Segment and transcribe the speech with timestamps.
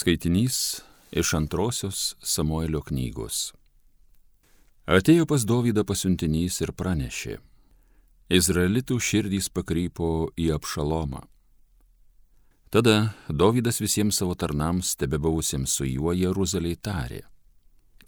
[0.00, 0.80] Skaitinys
[1.12, 3.50] iš antrosios Samuelio knygos.
[4.88, 7.34] Atėjo pas Dovydą pasiuntinys ir pranešė.
[8.38, 11.20] Izraelitų širdys pakrypo į apšalomą.
[12.72, 12.96] Tada
[13.28, 17.20] Dovydas visiems savo tarnams, tebebuvusiems su juo Jeruzaliai tarė.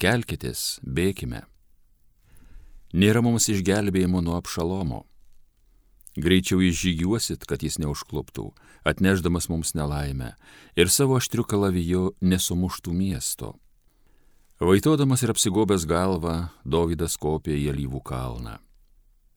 [0.00, 1.44] Kelkitės, bėkime.
[2.96, 5.04] Nėra mums išgelbėjimo nuo apšalomo
[6.12, 8.50] Greičiau išžygiuosit, kad jis neužkluptų,
[8.84, 10.32] atneždamas mums nelaimę
[10.76, 13.54] ir savo aštriu kalaviju nesumuštų miesto.
[14.62, 18.58] Vaitodamas ir apsigobęs galvą, Dovydas kopė į alyvų kalną.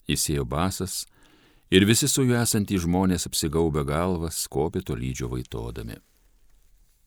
[0.05, 1.05] Įsėjo basas
[1.73, 5.98] ir visi su juo esantys žmonės apsigaubę galvas kopė tolydžio vaitodami.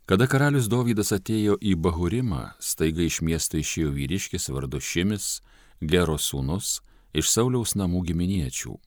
[0.09, 5.43] Kada karalius Dovydas atėjo į Bahurimą, staiga iš miesto išėjo vyriškis vardu Šimis,
[5.81, 6.81] Gero sūnus,
[7.15, 8.79] iš Sauliaus namų giminiečių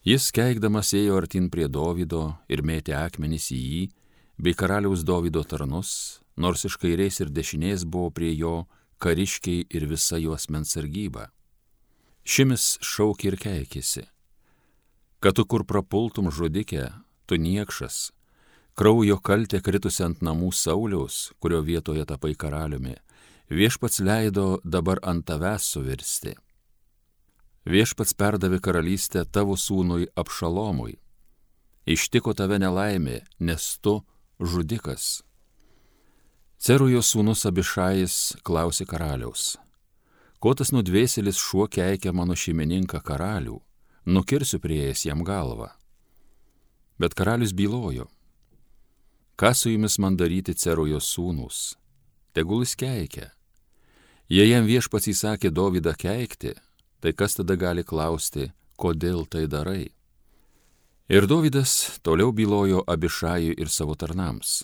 [0.00, 3.82] Jis keikdamas ėjo artin prie Dovido ir mėtė akmenys į jį,
[4.40, 8.64] bei karaliaus Dovido tarnus, nors iš kairės ir dešinės buvo prie jo
[8.96, 11.28] kariškiai ir visa juos mensargyba.
[12.24, 14.06] Šimis šaukė ir keikėsi.
[15.20, 16.88] Kad tu kur prapultum žudikė,
[17.28, 18.08] tu niekšas,
[18.72, 22.96] kraujo kaltė kritusi ant namų Sauliaus, kurio vietoje tapai karaliumi,
[23.52, 26.40] viešpats leido dabar ant tavęs suvirsti
[27.68, 30.96] Viešpats perdavė karalystę tavo sūnui apšalomui.
[31.84, 34.00] Ištiko tave nelaimė, nes tu
[34.40, 35.20] žudikas.
[36.60, 39.58] Cerujo sūnus Abišais klausė karaliaus.
[40.40, 43.58] Ko tas nudvėselis šuo keikia mano šeimininką karalių,
[44.08, 45.68] nukirsiu prieėjęs jam galvą.
[47.00, 48.08] Bet karalius bylojo.
[49.36, 51.76] Ką su jumis man daryti Cerujo sūnus?
[52.32, 53.30] Tegul jis keikia.
[54.32, 56.54] Jei jam viešpats įsakė Dovydą keikti,
[57.00, 59.90] tai kas tada gali klausti, kodėl tai darai?
[61.10, 64.62] Ir Dovydas toliau bylojo Abišajui ir savo tarnams.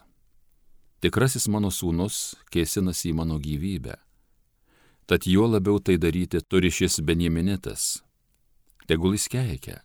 [1.02, 3.96] Tikrasis mano sūnus kėsinasi į mano gyvybę.
[5.06, 8.02] Tad juo labiau tai daryti turi šis Benjaminitas.
[8.86, 9.80] Tegul jis keikia.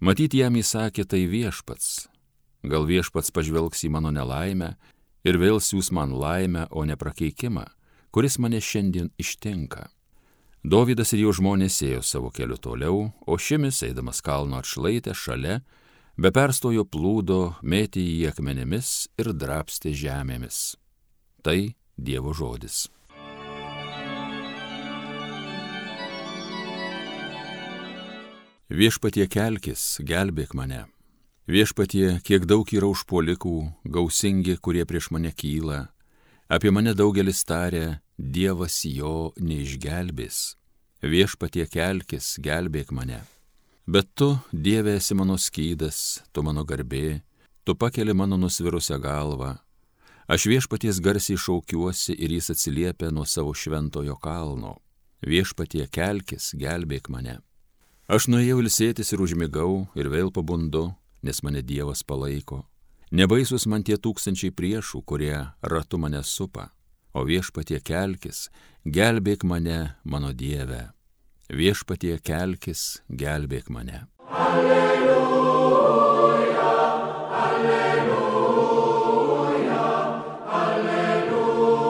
[0.00, 2.08] Matyt, jam įsakė tai viešpats.
[2.64, 4.74] Gal viešpats pažvelgs į mano nelaimę
[5.24, 7.64] ir vėl siūs man laimę, o ne prakeikimą,
[8.12, 9.86] kuris mane šiandien ištinka.
[10.64, 15.60] Dovydas ir jo žmonės ėjo savo keliu toliau, o šimis, eidamas kalno atšlaitę šalia,
[16.16, 20.76] be perstojo plūdo, mėtė į akmenėmis ir drapstė žemėmis.
[21.42, 22.86] Tai Dievo žodis.
[28.66, 30.88] Viešpatie kelkis, gelbėk mane.
[31.46, 35.84] Viešpatie, kiek daug yra užpuolikų, gausingi, kurie prieš mane kyla,
[36.50, 40.56] apie mane daugelis tarė, Dievas jo neišgelbės.
[41.04, 43.20] Viešpatie kelkis, gelbėk mane.
[43.86, 47.20] Bet tu, Dieve, esi mano skydas, tu mano garbė,
[47.62, 49.58] tu pakeli mano nusvirusią galvą.
[50.32, 54.78] Aš viešpaties garsiai šaukiuosi ir jis atsiliepia nuo savo šventojo kalno.
[55.20, 57.42] Viešpatie kelkis, gelbėk mane.
[58.08, 60.88] Aš nuėjau ilsėtis ir užmigau ir vėl pabundu,
[61.22, 62.64] nes mane Dievas palaiko.
[63.12, 66.70] Nebaisus man tie tūkstančiai priešų, kurie ratu mane supa
[67.16, 68.50] o viešpatie kelkis,
[68.84, 70.90] gelbėk mane, mano Dieve.
[71.48, 74.04] Viešpatie kelkis, gelbėk mane.
[74.26, 75.56] Alleluja,
[77.40, 78.68] alleluja,
[80.60, 81.82] alleluja.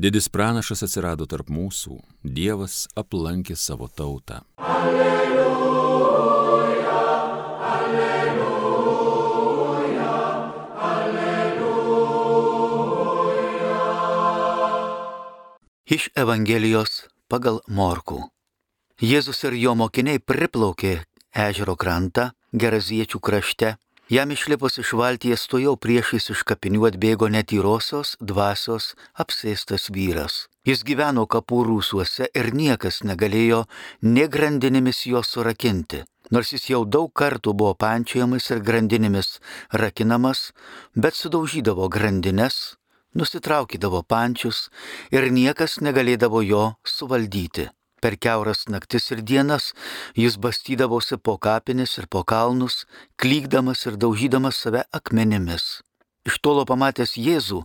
[0.00, 4.40] Didis pranašas atsirado tarp mūsų, Dievas aplankė savo tautą.
[4.56, 5.19] Alleluja.
[15.90, 18.20] Iš Evangelijos pagal Morkų.
[19.02, 20.92] Jėzus ir jo mokiniai priplaukė
[21.34, 23.72] ežero krantą Geraziečių krašte.
[24.06, 30.46] Jam išlipus iš valties stojau priešais iš kapinių atbėgo netyrosios dvasios apsėstas vyras.
[30.62, 33.64] Jis gyveno kapų rūsuose ir niekas negalėjo
[34.06, 36.04] ne grandinėmis jo surakinti.
[36.30, 39.40] Nors jis jau daug kartų buvo pančiojamas ir grandinėmis
[39.74, 40.52] rakinamas,
[40.94, 42.78] bet sudaužydavo grandinės,
[43.14, 44.68] nusitraukydavo pančius
[45.14, 47.68] ir niekas negalėdavo jo suvaldyti.
[48.00, 49.72] Per keuras naktis ir dienas
[50.16, 52.86] jis bastydavosi po kapinis ir po kalnus,
[53.20, 55.82] klykdamas ir daužydamas save akmenimis.
[56.24, 57.60] Iš tolo pamatęs Jėzų,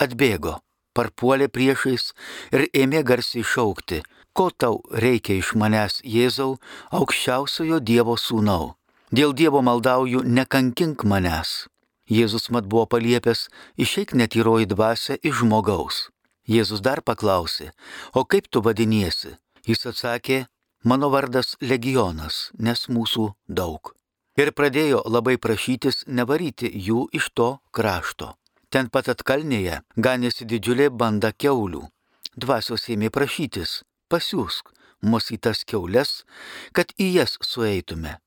[0.00, 0.56] atbėgo,
[0.96, 2.12] parpuolė priešais
[2.56, 4.00] ir ėmė garsiai šaukti,
[4.32, 6.56] ko tau reikia iš manęs, Jėzau,
[6.96, 8.74] aukščiausiojo Dievo sūnau.
[9.12, 11.66] Dėl Dievo maldauju, nekankink manęs.
[12.06, 16.10] Jėzus mat buvo paliepęs, išeik netyroji dvasia iš žmogaus.
[16.46, 17.72] Jėzus dar paklausė,
[18.14, 19.34] o kaip tu vadiniesi?
[19.66, 20.46] Jis atsakė,
[20.84, 23.92] mano vardas legionas, nes mūsų daug.
[24.36, 28.34] ir pradėjo labai prašytis nevaryti jų iš to krašto.
[28.68, 31.88] Ten pat atkalnėje ganėsi didžiulė banda keulių.
[32.36, 33.80] Dvasios ėmė prašytis,
[34.12, 36.24] pasiūsk mus į tas keulės,
[36.72, 38.18] kad į jas sueitume.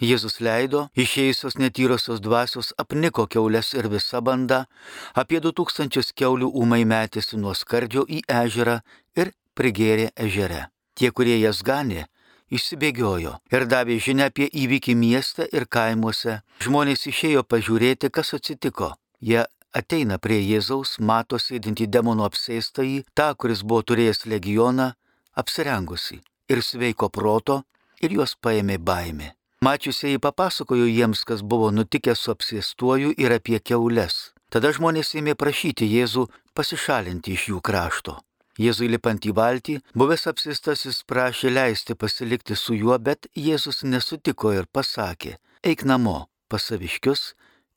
[0.00, 4.64] Jėzus leido, išėjusios netyrosios dvasios apniko keulės ir visa banda,
[5.12, 8.78] apie du tūkstančius keulių ūmai metėsi nuo skardžio į ežerą
[9.20, 10.70] ir prigėrė ežere.
[10.96, 12.06] Tie, kurie jas ganė,
[12.48, 16.40] išsibėgiojo ir davė žinę apie įvykį mieste ir kaimuose.
[16.64, 18.94] Žmonės išėjo pažiūrėti, kas atsitiko.
[19.20, 19.44] Jie
[19.76, 24.94] ateina prie Jėzaus, mato sėdintį demonų apsėstąjį, tą, kuris buvo turėjęs legioną,
[25.36, 27.60] apsirengusi ir sveiko proto,
[28.00, 29.34] ir juos paėmė baimė.
[29.60, 34.14] Mačiusieji papasakojo jiems, kas buvo nutikę su apsėstuoju ir apie keules.
[34.48, 36.22] Tada žmonės ėmė prašyti Jėzų
[36.56, 38.14] pasišalinti iš jų krašto.
[38.56, 44.64] Jėzui lipant į valtį, buvęs apsistasis prašė leisti pasilikti su juo, bet Jėzus nesutiko ir
[44.72, 46.16] pasakė, eik namo
[46.48, 47.34] pas saviškius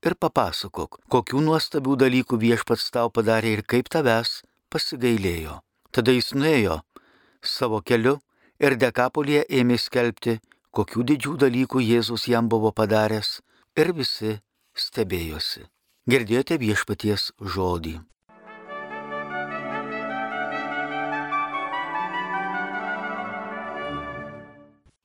[0.07, 4.39] ir papasakok, kokių nuostabių dalykų viešpats tau padarė ir kaip tavęs
[4.71, 5.59] pasigailėjo.
[5.91, 6.79] Tada jis nuėjo
[7.43, 8.21] savo keliu
[8.63, 10.39] ir dekapolėje ėmė skelbti,
[10.73, 13.41] kokių didžių dalykų Jėzus jam buvo padaręs
[13.77, 14.39] ir visi
[14.73, 15.67] stebėjosi.
[16.09, 17.99] Girdėjote viešpaties žodį.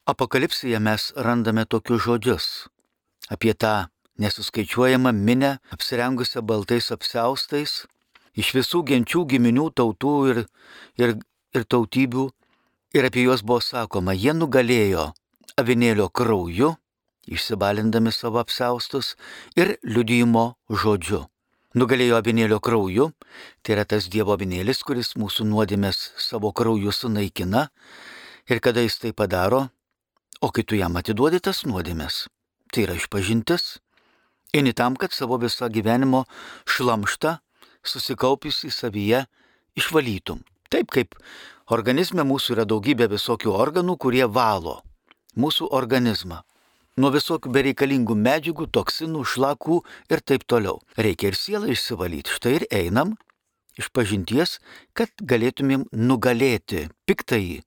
[0.09, 2.49] Apokalipsėje mes randame tokius žodžius
[3.29, 3.75] apie tą
[4.19, 7.85] nesuskaičiuojamą minę apsirengusią baltais apseustais,
[8.41, 10.41] iš visų genčių, giminių, tautų ir,
[10.97, 11.14] ir,
[11.55, 12.25] ir tautybių,
[12.97, 15.11] ir apie juos buvo sakoma, jie nugalėjo
[15.59, 16.77] avinėlio krauju,
[17.27, 19.17] išsibalindami savo apsaustus
[19.59, 21.27] ir liudijimo žodžiu.
[21.79, 23.11] Nugalėjo avinėlio krauju,
[23.63, 27.69] tai yra tas Dievo avinėlis, kuris mūsų nuodėmės savo krauju sunaikina
[28.49, 29.67] ir kada jis tai padaro,
[30.41, 32.25] o kai tu jam atiduodi tas nuodėmės,
[32.73, 33.77] tai yra išpažintis,
[34.57, 36.25] eini tam, kad savo visą gyvenimo
[36.65, 37.37] šlamštą
[37.85, 39.27] susikaupiusi savyje
[39.77, 40.41] išvalytum.
[40.73, 41.19] Taip kaip
[41.69, 44.81] organizme mūsų yra daugybė visokių organų, kurie valo
[45.38, 46.43] mūsų organizmą.
[46.99, 50.81] Nuo visokių bereikalingų medžiagų, toksinų, šlakų ir taip toliau.
[50.99, 52.35] Reikia ir sielą išsivalyti.
[52.35, 53.14] Štai ir einam
[53.79, 54.58] iš pažinties,
[54.99, 57.61] kad galėtumėm nugalėti piktąjį,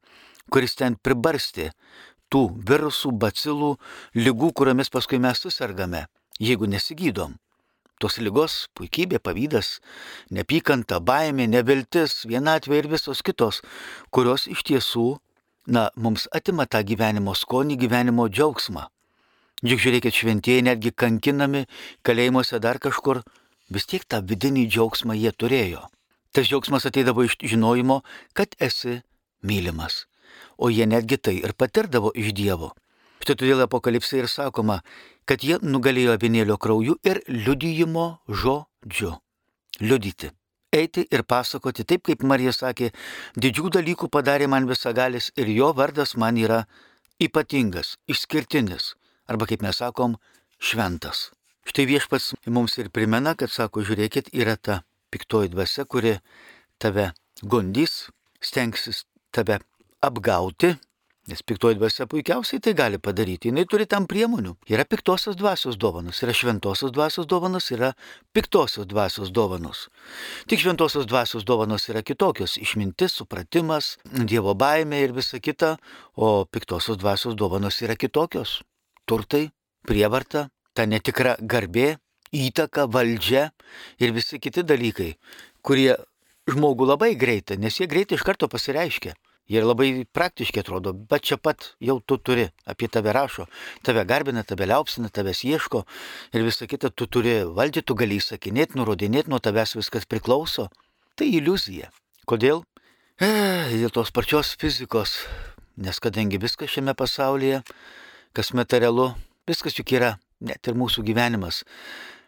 [0.52, 1.70] kuris ten pribarsti
[2.32, 3.78] tų virusų, bacilų,
[4.20, 6.06] lygų, kuriomis paskui mes susirgame,
[6.40, 7.40] jeigu nesigydom.
[8.02, 9.80] Tos lygos- puikybė, pavydas,
[10.32, 13.62] nepykanta, baimė, neviltis, vienatvė ir visos kitos,
[14.10, 15.20] kurios iš tiesų
[15.72, 18.88] na, mums atima tą gyvenimo skonį, gyvenimo džiaugsmą.
[19.64, 21.68] Juk žiūrėkit, šventieji netgi kankinami,
[22.08, 23.22] kalėjimuose dar kažkur,
[23.72, 25.86] vis tiek tą vidinį džiaugsmą jie turėjo.
[26.36, 28.02] Tas džiaugsmas ateidavo iš žinojimo,
[28.34, 29.02] kad esi
[29.44, 30.06] mylimas.
[30.58, 32.74] O jie netgi tai ir patirdavo iš Dievo.
[33.22, 34.82] Štai todėl apokalipsai ir sakoma,
[35.30, 39.16] kad jie nugalėjo avinėlio krauju ir liudijimo žodžiu.
[39.82, 40.34] Liudyti
[40.72, 42.92] eiti ir pasakoti, taip kaip Marija sakė,
[43.40, 46.64] didžių dalykų padarė man visagalis ir jo vardas man yra
[47.22, 48.96] ypatingas, išskirtinis,
[49.30, 50.18] arba kaip mes sakom,
[50.62, 51.30] šventas.
[51.68, 54.82] Štai viešpats mums ir primena, kad sako, žiūrėkit, yra ta
[55.14, 56.16] piktoji dvasia, kuri
[56.82, 57.12] tave
[57.44, 58.10] gundys,
[58.42, 59.04] stengsis
[59.36, 59.60] tave
[60.02, 60.74] apgauti,
[61.30, 63.52] Nes piktoji dvasia puikiausiai tai gali padaryti.
[63.54, 64.56] Jis turi tam priemonių.
[64.74, 67.92] Yra piktosios dvasios dovanos, yra šventosios dvasios dovanos, yra
[68.34, 69.84] piktosios dvasios dovanos.
[70.50, 75.78] Tik šventosios dvasios dovanos yra kitokios- išmintis, supratimas, Dievo baimė ir visa kita,
[76.16, 78.64] o piktosios dvasios dovanos yra kitokios-
[79.08, 79.52] turtai,
[79.88, 82.00] prievarta, ta netikra garbė,
[82.34, 83.52] įtaka, valdžia
[84.00, 85.16] ir visi kiti dalykai,
[85.62, 85.96] kurie
[86.48, 89.14] žmogų labai greitai, nes jie greitai iš karto pasireiškia.
[89.50, 93.48] Jie labai praktiški atrodo, bet čia pat jau tu turi, apie tave rašo,
[93.84, 95.84] tave garbina, tave liaupsina, tavęs ieško
[96.34, 100.70] ir visa kita, tu turi valdyti, tu gali įsakinėti, nurodinėti, nuo tavęs viskas priklauso.
[101.20, 101.92] Tai iliuzija.
[102.30, 102.64] Kodėl?
[103.20, 103.28] E,
[103.74, 105.18] dėl tos pačios fizikos,
[105.76, 107.60] nes kadangi viskas šiame pasaulyje,
[108.34, 109.12] kas materialu,
[109.50, 111.66] viskas juk yra, net ir mūsų gyvenimas,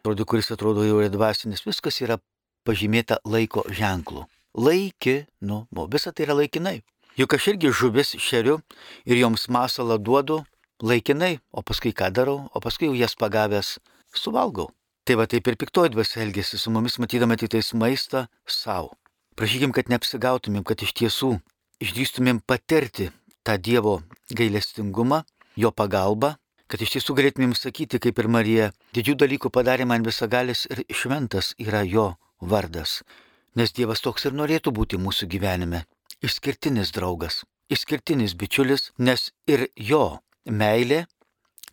[0.02, 2.20] atrodo, kuris atrodo jau yra dvasinis, viskas yra
[2.68, 4.28] pažymėta laiko ženklu.
[4.54, 6.82] Laikinu, visa tai yra laikinai.
[7.14, 8.58] Juk aš irgi žuvis šeriu
[9.06, 10.40] ir joms masalą duodu
[10.82, 13.78] laikinai, o paskui ką darau, o paskui jau jas pagavęs
[14.18, 14.72] suvalgau.
[15.06, 18.96] Tai va taip ir piktoji dvasia elgesi su mumis, matydama tik tais maistą savo.
[19.38, 21.36] Prašykim, kad neapsigautumėm, kad iš tiesų
[21.86, 23.12] išdrįstumėm patirti
[23.46, 24.00] tą Dievo
[24.34, 25.22] gailestingumą,
[25.54, 26.34] jo pagalbą,
[26.66, 31.54] kad iš tiesų galėtumėm sakyti, kaip ir Marija, didžių dalykų padarė man visagalis ir šventas
[31.62, 33.04] yra jo vardas.
[33.54, 35.86] Nes Dievas toks ir norėtų būti mūsų gyvenime
[36.24, 41.04] išskirtinis draugas, išskirtinis bičiulis, nes ir jo meilė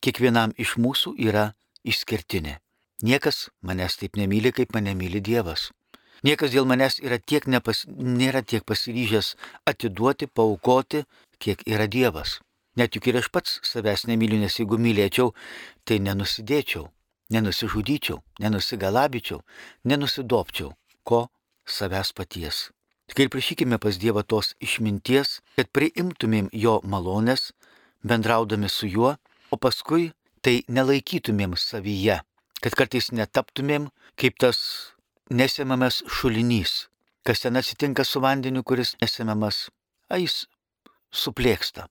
[0.02, 1.52] kiekvienam iš mūsų yra
[1.86, 2.58] išskirtinė.
[3.02, 5.70] Niekas manęs taip nemyli, kaip mane myli Dievas.
[6.26, 9.36] Niekas dėl manęs tiek nepas, nėra tiek pasiryžęs
[9.70, 11.06] atiduoti, paukoti,
[11.38, 12.40] kiek yra Dievas.
[12.76, 15.32] Net juk ir aš pats savęs nemyliu, nes jeigu mylėčiau,
[15.84, 16.90] tai nenusidėčiau,
[17.32, 19.40] nenusižudyčiau, nenusigalabyčiau,
[19.84, 21.28] nenusidopčiau, ko
[21.66, 22.68] savęs paties.
[23.10, 27.48] Tik ir prašykime pas Dievą tos išminties, kad priimtumėm jo malonės,
[28.06, 29.16] bendraudami su juo,
[29.50, 30.12] o paskui
[30.46, 32.20] tai nelaikytumėm savyje,
[32.62, 34.60] kad kartais netaptumėm kaip tas
[35.26, 36.86] nesemamas šulinys.
[37.26, 39.66] Kas ten atsitinka su vandeniu, kuris nesemamas,
[40.06, 40.46] a jis
[41.10, 41.88] suplėksta,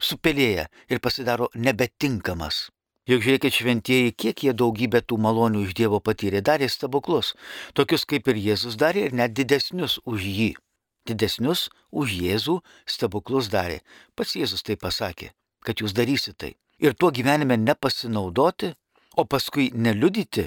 [0.00, 2.70] supelėja ir pasidaro nebetinkamas.
[3.10, 7.32] Juk žiūrėkit šventieji, kiek jie daugybę tų malonių iš Dievo patyrė, darė stebuklus,
[7.74, 10.52] tokius kaip ir Jėzus darė ir net didesnius už jį.
[11.10, 13.80] Didesnius už Jėzų stebuklus darė.
[14.14, 15.32] Pats Jėzus tai pasakė,
[15.66, 16.52] kad jūs darysite tai.
[16.78, 18.70] Ir tuo gyvenime nepasinaudoti,
[19.18, 20.46] o paskui neliudyti,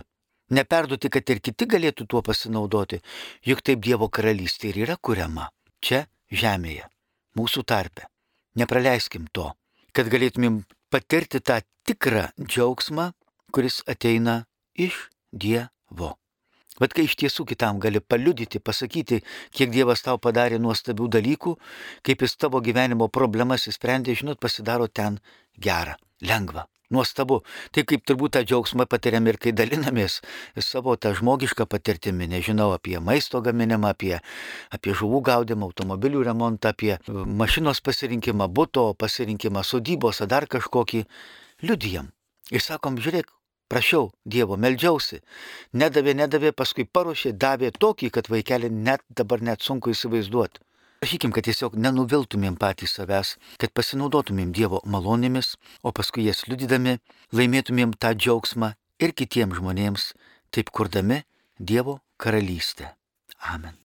[0.55, 3.01] neperduoti, kad ir kiti galėtų tuo pasinaudoti,
[3.43, 5.51] juk taip Dievo karalystė ir yra kuriama
[5.83, 6.87] čia žemėje,
[7.35, 8.07] mūsų tarpe.
[8.55, 9.51] Nepraleiskim to,
[9.91, 13.11] kad galėtumėm patirti tą tikrą džiaugsmą,
[13.53, 16.15] kuris ateina iš Dievo.
[16.79, 19.21] Bet kai iš tiesų kitam gali paliudyti, pasakyti,
[19.55, 21.55] kiek Dievas tau padarė nuostabių dalykų,
[22.03, 25.21] kaip jis tavo gyvenimo problemas įsprendė, žinot, pasidaro ten
[25.55, 26.67] gera, lengva.
[26.93, 27.39] Nuostabu.
[27.73, 30.19] Taip kaip turbūt tą džiaugsmą patiriam ir kai dalinamės
[30.61, 34.19] savo tą žmogišką patirtimį, nežinau, apie maisto gaminimą, apie,
[34.69, 41.01] apie žuvų gaudimą, automobilių remontą, apie mašinos pasirinkimą, būto pasirinkimą, sodybos ar dar kažkokį,
[41.63, 42.11] liudijam.
[42.51, 43.31] Ir sakom, žiūrėk,
[43.71, 45.21] prašiau Dievo, melžiausi.
[45.73, 50.61] Nedavė, nedavė, paskui paruošė, davė tokį, kad vaikelį net dabar net sunku įsivaizduoti.
[51.03, 55.53] Prašykim, kad tiesiog nenuviltumėm patys savęs, kad pasinaudotumėm Dievo malonėmis,
[55.85, 56.97] o paskui jas liudydami
[57.35, 60.11] laimėtumėm tą džiaugsmą ir kitiems žmonėms,
[60.49, 61.23] taip kurdami
[61.59, 62.95] Dievo karalystę.
[63.53, 63.84] Amen.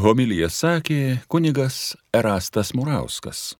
[0.00, 1.76] Homilija sakė kunigas
[2.16, 3.42] Erastas Murauskas.